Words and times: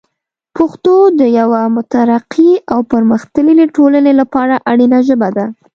پښتو 0.55 0.95
د 1.19 1.21
یوه 1.39 1.61
مترقي 1.75 2.51
او 2.73 2.79
پرمختللي 2.91 3.65
ټولنې 3.75 4.13
لپاره 4.21 4.55
اړینه 4.71 4.97
ژبه 5.07 5.29
ده. 5.37 5.45